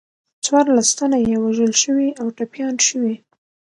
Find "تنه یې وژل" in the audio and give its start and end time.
0.97-1.73